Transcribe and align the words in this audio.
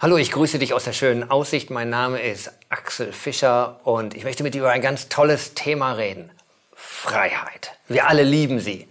Hallo, 0.00 0.16
ich 0.16 0.32
grüße 0.32 0.58
dich 0.58 0.74
aus 0.74 0.82
der 0.82 0.92
schönen 0.92 1.30
Aussicht. 1.30 1.70
Mein 1.70 1.88
Name 1.88 2.20
ist 2.20 2.50
Axel 2.68 3.12
Fischer 3.12 3.78
und 3.84 4.16
ich 4.16 4.24
möchte 4.24 4.42
mit 4.42 4.52
dir 4.52 4.58
über 4.58 4.70
ein 4.72 4.82
ganz 4.82 5.08
tolles 5.08 5.54
Thema 5.54 5.92
reden. 5.92 6.30
Freiheit. 6.74 7.70
Wir 7.86 8.08
alle 8.08 8.24
lieben 8.24 8.58
sie. 8.58 8.88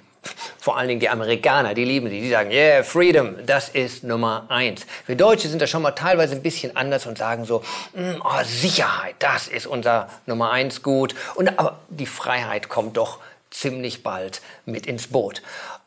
Vor 0.58 0.78
allen 0.78 0.88
Dingen 0.88 1.02
die 1.02 1.10
Amerikaner, 1.10 1.74
die 1.74 1.84
lieben 1.84 2.10
sie. 2.10 2.22
Die 2.22 2.30
sagen, 2.30 2.52
yeah, 2.52 2.84
Freedom, 2.84 3.36
das 3.46 3.68
ist 3.68 4.06
Nummer 4.06 4.46
eins. 4.48 4.86
Wir 5.06 5.18
Deutsche 5.18 5.50
sind 5.50 5.62
da 5.62 5.68
schon 5.68 5.82
mal 5.82 5.92
teilweise 5.92 6.36
ein 6.36 6.42
bisschen 6.42 6.78
anders 6.78 7.06
und 7.06 7.18
sagen 7.18 7.44
so, 7.44 7.62
mm, 7.94 8.22
oh, 8.24 8.44
Sicherheit, 8.46 9.16
das 9.20 9.50
ist 9.50 9.68
unser 9.68 10.08
Nummer 10.26 10.52
eins 10.52 10.84
Gut. 10.84 11.16
Und 11.36 11.60
aber 11.60 11.82
die 11.90 12.06
Freiheit 12.06 12.70
kommt 12.70 12.96
doch 12.96 13.20
ziemlich 13.54 14.04
bald 14.04 14.42
mit 14.66 14.86
ins 14.86 15.08
Boot. 15.08 15.42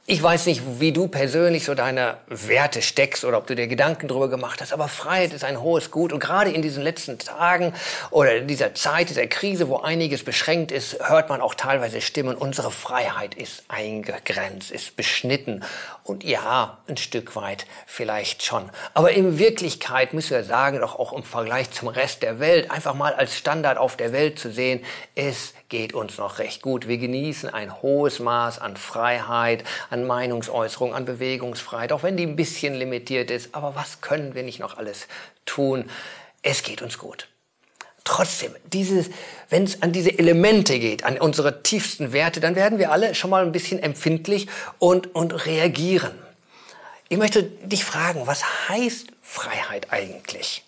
Ich 0.09 0.23
weiß 0.23 0.47
nicht, 0.47 0.63
wie 0.79 0.93
du 0.93 1.09
persönlich 1.09 1.65
so 1.65 1.75
deine 1.75 2.19
Werte 2.29 2.81
steckst 2.81 3.25
oder 3.25 3.39
ob 3.39 3.49
du 3.49 3.57
dir 3.57 3.67
Gedanken 3.67 4.07
darüber 4.07 4.29
gemacht 4.29 4.61
hast, 4.61 4.73
aber 4.73 4.87
Freiheit 4.87 5.33
ist 5.33 5.43
ein 5.43 5.61
hohes 5.61 5.91
Gut 5.91 6.13
und 6.13 6.21
gerade 6.21 6.53
in 6.53 6.63
diesen 6.63 6.85
letzten 6.85 7.19
Tagen 7.19 7.75
oder 8.13 8.37
in 8.37 8.47
dieser 8.47 8.73
Zeit, 8.73 9.09
dieser 9.09 9.27
Krise, 9.27 9.69
wo 9.69 9.79
einiges 9.79 10.23
beschränkt 10.23 10.71
ist, 10.71 11.09
hört 11.09 11.29
man 11.29 11.41
auch 11.41 11.57
teilweise 11.57 12.01
Stimmen, 12.01 12.37
unsere 12.37 12.71
Freiheit 12.71 13.35
ist 13.35 13.65
eingegrenzt, 13.67 14.71
ist 14.71 14.95
beschnitten 14.95 15.65
und 16.05 16.23
ja, 16.23 16.79
ein 16.87 16.99
Stück 16.99 17.35
weit 17.35 17.67
vielleicht 17.85 18.45
schon. 18.45 18.71
Aber 18.95 19.11
in 19.11 19.41
Wirklichkeit 19.41 20.15
müssen 20.15 20.37
wir 20.37 20.45
sagen, 20.45 20.79
doch 20.79 20.97
auch 21.01 21.15
im 21.15 21.25
Vergleich 21.25 21.73
zum 21.73 21.89
Rest 21.89 22.23
der 22.23 22.39
Welt, 22.39 22.71
einfach 22.71 22.95
mal 22.95 23.13
als 23.13 23.37
Standard 23.37 23.77
auf 23.77 23.97
der 23.97 24.13
Welt 24.13 24.39
zu 24.39 24.53
sehen, 24.53 24.85
es 25.17 25.53
geht 25.69 25.95
uns 25.95 26.19
noch 26.19 26.39
recht 26.39 26.63
gut. 26.63 26.87
Wir 26.87 26.99
genießen 26.99 27.51
ein 27.57 27.83
hohes 27.83 28.21
Maß 28.21 28.61
an 28.61 28.77
Freiheit, 28.77 29.65
an 29.89 30.07
Meinungsäußerung, 30.07 30.95
an 30.95 31.07
Bewegungsfreiheit, 31.07 31.91
auch 31.91 32.03
wenn 32.03 32.17
die 32.17 32.25
ein 32.25 32.37
bisschen 32.37 32.75
limitiert 32.75 33.31
ist. 33.31 33.55
Aber 33.55 33.75
was 33.75 34.03
können 34.03 34.35
wir 34.35 34.43
nicht 34.43 34.61
noch 34.61 34.77
alles 34.77 35.09
tun? 35.47 35.91
Es 36.43 36.63
geht 36.63 36.83
uns 36.83 36.99
gut. 36.99 37.29
Trotzdem, 38.05 38.55
wenn 39.49 39.65
es 39.65 39.83
an 39.83 39.91
diese 39.91 40.17
Elemente 40.17 40.79
geht, 40.79 41.03
an 41.05 41.19
unsere 41.19 41.65
tiefsten 41.65 42.13
Werte, 42.13 42.39
dann 42.41 42.55
werden 42.55 42.79
wir 42.79 42.93
alle 42.93 43.15
schon 43.17 43.31
mal 43.31 43.45
ein 43.45 43.53
bisschen 43.53 43.83
empfindlich 43.83 44.47
und, 44.79 45.15
und 45.15 45.47
reagieren. 45.47 46.13
Ich 47.09 47.17
möchte 47.17 47.43
dich 47.43 47.85
fragen, 47.85 48.27
was 48.27 48.69
heißt 48.69 49.09
Freiheit 49.23 49.93
eigentlich? 49.93 50.63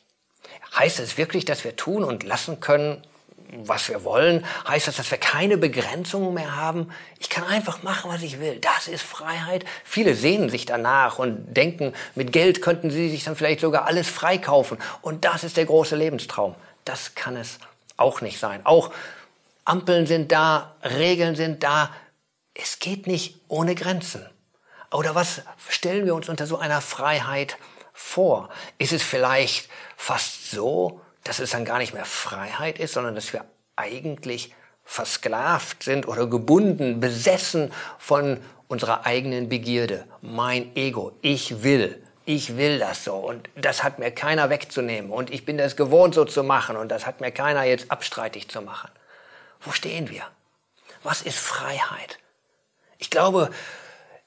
Heißt 0.74 1.00
es 1.00 1.18
wirklich, 1.18 1.44
dass 1.44 1.64
wir 1.64 1.76
tun 1.76 2.02
und 2.02 2.24
lassen 2.24 2.60
können, 2.60 3.02
was 3.52 3.88
wir 3.88 4.04
wollen? 4.04 4.44
Heißt 4.66 4.88
das, 4.88 4.96
dass 4.96 5.10
wir 5.10 5.18
keine 5.18 5.56
Begrenzungen 5.56 6.34
mehr 6.34 6.56
haben? 6.56 6.90
Ich 7.18 7.30
kann 7.30 7.44
einfach 7.44 7.82
machen, 7.82 8.10
was 8.10 8.22
ich 8.22 8.40
will. 8.40 8.58
Das 8.60 8.88
ist 8.88 9.02
Freiheit. 9.02 9.64
Viele 9.84 10.14
sehnen 10.14 10.50
sich 10.50 10.66
danach 10.66 11.18
und 11.18 11.54
denken, 11.54 11.94
mit 12.14 12.32
Geld 12.32 12.62
könnten 12.62 12.90
sie 12.90 13.08
sich 13.08 13.24
dann 13.24 13.36
vielleicht 13.36 13.60
sogar 13.60 13.86
alles 13.86 14.08
freikaufen. 14.08 14.78
Und 15.02 15.24
das 15.24 15.44
ist 15.44 15.56
der 15.56 15.66
große 15.66 15.96
Lebenstraum. 15.96 16.54
Das 16.84 17.14
kann 17.14 17.36
es 17.36 17.58
auch 17.96 18.20
nicht 18.20 18.38
sein. 18.38 18.64
Auch 18.64 18.90
Ampeln 19.64 20.06
sind 20.06 20.32
da, 20.32 20.74
Regeln 20.82 21.36
sind 21.36 21.62
da. 21.62 21.90
Es 22.54 22.78
geht 22.78 23.06
nicht 23.06 23.40
ohne 23.48 23.74
Grenzen. 23.74 24.26
Oder 24.92 25.14
was 25.14 25.42
stellen 25.68 26.06
wir 26.06 26.14
uns 26.14 26.28
unter 26.28 26.46
so 26.46 26.58
einer 26.58 26.80
Freiheit 26.80 27.56
vor? 27.92 28.48
Ist 28.78 28.92
es 28.92 29.02
vielleicht 29.02 29.68
fast 29.96 30.50
so, 30.50 31.00
dass 31.28 31.40
es 31.40 31.50
dann 31.50 31.66
gar 31.66 31.76
nicht 31.76 31.92
mehr 31.92 32.06
Freiheit 32.06 32.78
ist, 32.78 32.94
sondern 32.94 33.14
dass 33.14 33.34
wir 33.34 33.44
eigentlich 33.76 34.54
versklavt 34.82 35.82
sind 35.82 36.08
oder 36.08 36.26
gebunden, 36.26 37.00
besessen 37.00 37.70
von 37.98 38.40
unserer 38.66 39.04
eigenen 39.04 39.50
Begierde. 39.50 40.06
Mein 40.22 40.74
Ego, 40.74 41.12
ich 41.20 41.62
will, 41.62 42.02
ich 42.24 42.56
will 42.56 42.78
das 42.78 43.04
so 43.04 43.14
und 43.14 43.50
das 43.56 43.84
hat 43.84 43.98
mir 43.98 44.10
keiner 44.10 44.48
wegzunehmen 44.48 45.10
und 45.10 45.30
ich 45.30 45.44
bin 45.44 45.58
das 45.58 45.76
gewohnt 45.76 46.14
so 46.14 46.24
zu 46.24 46.42
machen 46.42 46.76
und 46.76 46.88
das 46.88 47.04
hat 47.04 47.20
mir 47.20 47.30
keiner 47.30 47.64
jetzt 47.64 47.90
abstreitig 47.90 48.48
zu 48.48 48.62
machen. 48.62 48.90
Wo 49.60 49.72
stehen 49.72 50.08
wir? 50.08 50.22
Was 51.02 51.20
ist 51.20 51.38
Freiheit? 51.38 52.18
Ich 52.96 53.10
glaube, 53.10 53.50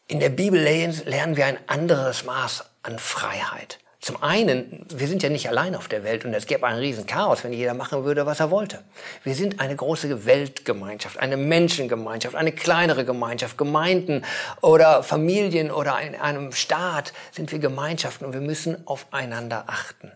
in 0.06 0.20
der 0.20 0.30
Bibel 0.30 0.62
lernen 0.62 1.36
wir 1.36 1.48
ein 1.48 1.58
anderes 1.68 2.26
Maß 2.26 2.64
an 2.84 3.00
Freiheit. 3.00 3.80
Zum 4.02 4.24
einen, 4.24 4.84
wir 4.92 5.08
sind 5.08 5.22
ja 5.22 5.30
nicht 5.30 5.48
allein 5.48 5.76
auf 5.76 5.88
der 5.88 6.04
Welt 6.04 6.26
und 6.26 6.34
es 6.34 6.48
gäbe 6.48 6.66
ein 6.66 6.78
Riesenchaos, 6.78 7.44
wenn 7.44 7.54
jeder 7.54 7.76
machen 7.76 8.04
würde, 8.04 8.26
was 8.26 8.40
er 8.40 8.50
wollte. 8.50 8.84
Wir 9.24 9.36
sind 9.36 9.60
eine 9.60 9.76
große 9.76 10.26
Weltgemeinschaft, 10.26 11.20
eine 11.20 11.38
Menschengemeinschaft, 11.38 12.36
eine 12.36 12.52
kleinere 12.52 13.06
Gemeinschaft, 13.06 13.60
Gemeinden 13.60 14.26
oder 14.62 15.04
Familien 15.04 15.70
oder 15.70 16.02
in 16.02 16.16
einem 16.16 16.52
Staat 16.52 17.14
sind 17.32 17.52
wir 17.52 17.60
Gemeinschaften 17.60 18.26
und 18.26 18.34
wir 18.34 18.42
müssen 18.42 18.88
aufeinander 18.88 19.66
achten. 19.68 20.12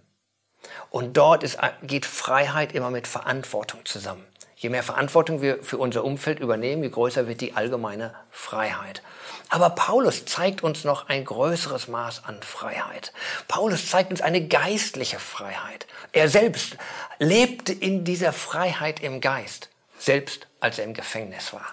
Und 0.90 1.16
dort 1.16 1.44
ist, 1.44 1.60
geht 1.84 2.08
Freiheit 2.08 2.74
immer 2.74 2.90
mit 2.90 3.06
Verantwortung 3.06 3.86
zusammen. 3.86 4.26
Je 4.56 4.70
mehr 4.70 4.84
Verantwortung 4.84 5.42
wir 5.42 5.62
für 5.64 5.78
unser 5.78 6.04
Umfeld 6.04 6.40
übernehmen, 6.40 6.84
je 6.84 6.90
größer 6.90 7.28
wird 7.28 7.42
die 7.42 7.56
allgemeine 7.56 8.14
Freiheit. 8.32 9.02
Aber 9.50 9.70
Paulus 9.72 10.26
zeigt 10.26 10.64
uns 10.64 10.86
noch 10.86 11.10
ein 11.10 11.26
größeres 11.26 11.88
Maß 11.88 12.24
an 12.26 12.42
Freiheit. 12.42 13.12
Paulus 13.48 13.90
zeigt 13.90 14.12
uns 14.12 14.22
eine 14.22 14.48
geistliche 14.48 15.20
Freiheit. 15.20 15.88
Er 16.14 16.30
selbst 16.30 16.78
lebte 17.20 17.74
in 17.74 18.06
dieser 18.06 18.34
Freiheit 18.34 19.02
im 19.02 19.22
Geist, 19.22 19.70
selbst 20.00 20.48
als 20.60 20.80
er 20.80 20.86
im 20.86 20.94
Gefängnis 20.94 21.54
war. 21.54 21.68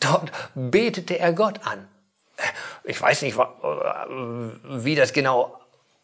Dort 0.00 0.32
betete 0.54 1.18
er 1.18 1.32
Gott 1.32 1.60
an. 1.64 1.88
Ich 2.84 3.00
weiß 3.00 3.22
nicht, 3.22 3.36
wie 3.36 4.94
das 4.94 5.12
genau 5.12 5.60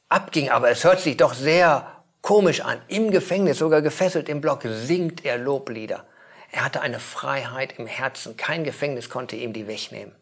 abging, 0.09 0.51
aber 0.51 0.71
es 0.71 0.85
hört 0.85 1.01
sich 1.01 1.17
doch 1.17 1.35
sehr 1.35 2.04
komisch 2.25 2.63
an. 2.63 2.79
Im 2.89 3.11
Gefängnis, 3.11 3.59
sogar 3.59 3.83
gefesselt 3.83 4.31
im 4.31 4.41
Block, 4.41 4.63
singt 4.65 5.27
er 5.27 5.37
Loblieder. 5.37 6.05
Er 6.51 6.65
hatte 6.65 6.81
eine 6.81 6.99
Freiheit 6.99 7.75
im 7.79 7.87
Herzen. 7.87 8.37
Kein 8.39 8.65
Gefängnis 8.65 9.11
konnte 9.11 9.37
ihm 9.37 9.53
die 9.53 9.67
wegnehmen. 9.67 10.13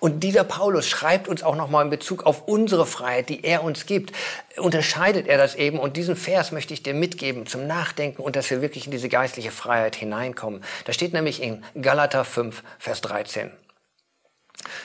Und 0.00 0.20
dieser 0.20 0.42
Paulus 0.42 0.88
schreibt 0.88 1.28
uns 1.28 1.44
auch 1.44 1.54
nochmal 1.54 1.84
in 1.84 1.90
Bezug 1.90 2.26
auf 2.26 2.48
unsere 2.48 2.86
Freiheit, 2.86 3.28
die 3.28 3.44
er 3.44 3.62
uns 3.62 3.86
gibt, 3.86 4.12
unterscheidet 4.56 5.28
er 5.28 5.38
das 5.38 5.54
eben. 5.54 5.78
Und 5.78 5.96
diesen 5.96 6.16
Vers 6.16 6.50
möchte 6.50 6.74
ich 6.74 6.82
dir 6.82 6.92
mitgeben 6.92 7.46
zum 7.46 7.68
Nachdenken 7.68 8.22
und 8.22 8.34
dass 8.34 8.50
wir 8.50 8.60
wirklich 8.60 8.86
in 8.86 8.90
diese 8.90 9.08
geistliche 9.08 9.52
Freiheit 9.52 9.94
hineinkommen. 9.94 10.64
Da 10.86 10.92
steht 10.92 11.12
nämlich 11.12 11.40
in 11.40 11.62
Galater 11.80 12.24
5, 12.24 12.64
Vers 12.80 13.00
13. 13.02 13.52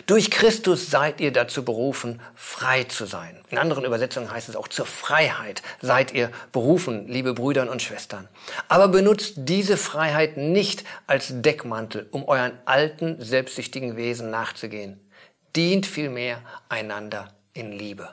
Durch 0.05 0.31
Christus 0.31 0.89
seid 0.89 1.21
ihr 1.21 1.31
dazu 1.31 1.63
berufen, 1.63 2.21
frei 2.35 2.83
zu 2.83 3.05
sein. 3.05 3.39
In 3.49 3.57
anderen 3.57 3.85
Übersetzungen 3.85 4.31
heißt 4.31 4.49
es 4.49 4.55
auch 4.55 4.67
zur 4.67 4.85
Freiheit 4.85 5.61
seid 5.81 6.13
ihr 6.13 6.31
berufen, 6.51 7.07
liebe 7.07 7.33
Brüder 7.33 7.69
und 7.69 7.81
Schwestern. 7.81 8.27
Aber 8.67 8.87
benutzt 8.87 9.33
diese 9.37 9.77
Freiheit 9.77 10.37
nicht 10.37 10.83
als 11.07 11.41
Deckmantel, 11.41 12.07
um 12.11 12.27
euren 12.27 12.53
alten, 12.65 13.15
selbstsüchtigen 13.19 13.97
Wesen 13.97 14.29
nachzugehen. 14.29 14.99
Dient 15.55 15.85
vielmehr 15.85 16.41
einander 16.69 17.33
in 17.53 17.71
Liebe. 17.71 18.09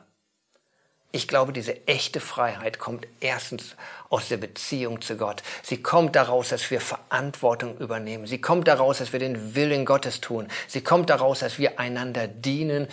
Ich 1.13 1.29
glaube, 1.29 1.53
diese 1.53 1.87
echte 1.87 2.21
Freiheit 2.21 2.79
kommt 2.79 3.07
erstens 3.21 3.77
aus 4.11 4.29
der 4.29 4.37
Beziehung 4.37 5.01
zu 5.01 5.17
Gott. 5.17 5.43
Sie 5.63 5.83
kommt 5.83 6.15
daraus, 6.15 6.51
dass 6.51 6.71
wir 6.71 6.81
Verantwortung 6.81 7.79
übernehmen. 7.79 8.27
Sie 8.27 8.41
kommt 8.41 8.69
daraus, 8.69 8.99
dass 8.99 9.13
wir 9.13 9.21
den 9.21 9.55
Willen 9.55 9.85
Gottes 9.85 10.21
tun. 10.21 10.49
Sie 10.69 10.83
kommt 10.83 11.09
daraus, 11.09 11.41
dass 11.41 11.59
wir 11.59 11.79
einander 11.79 12.29
dienen, 12.29 12.89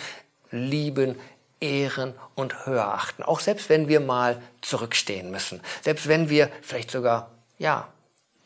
lieben, 0.50 1.16
ehren 1.60 2.14
und 2.34 2.66
höher 2.66 2.86
achten. 2.86 3.22
Auch 3.22 3.40
selbst 3.40 3.68
wenn 3.68 3.88
wir 3.88 4.00
mal 4.00 4.40
zurückstehen 4.60 5.30
müssen. 5.30 5.60
Selbst 5.82 6.08
wenn 6.08 6.28
wir 6.28 6.50
vielleicht 6.62 6.90
sogar, 6.90 7.30
ja, 7.58 7.88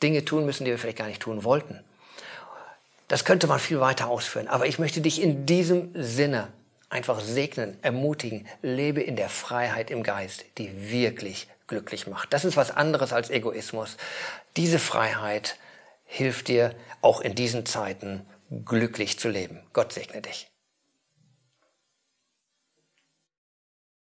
Dinge 0.02 0.24
tun 0.24 0.44
müssen, 0.44 0.64
die 0.64 0.70
wir 0.70 0.78
vielleicht 0.78 0.98
gar 0.98 1.08
nicht 1.08 1.22
tun 1.22 1.44
wollten. 1.44 1.84
Das 3.08 3.24
könnte 3.24 3.46
man 3.46 3.58
viel 3.58 3.80
weiter 3.80 4.08
ausführen. 4.08 4.48
Aber 4.48 4.66
ich 4.66 4.78
möchte 4.78 5.00
dich 5.00 5.20
in 5.20 5.46
diesem 5.46 5.90
Sinne 5.94 6.48
einfach 6.90 7.20
segnen, 7.20 7.76
ermutigen, 7.82 8.46
lebe 8.62 9.00
in 9.00 9.16
der 9.16 9.28
Freiheit 9.28 9.90
im 9.90 10.02
Geist, 10.02 10.44
die 10.58 10.90
wirklich 10.90 11.48
glücklich 11.66 12.06
macht. 12.06 12.32
Das 12.32 12.44
ist 12.44 12.56
was 12.56 12.70
anderes 12.70 13.12
als 13.12 13.30
Egoismus. 13.30 13.96
Diese 14.56 14.78
Freiheit 14.78 15.56
hilft 16.04 16.48
dir 16.48 16.74
auch 17.02 17.20
in 17.20 17.34
diesen 17.34 17.66
Zeiten 17.66 18.26
glücklich 18.64 19.18
zu 19.18 19.28
leben. 19.28 19.60
Gott 19.72 19.92
segne 19.92 20.22
dich. 20.22 20.50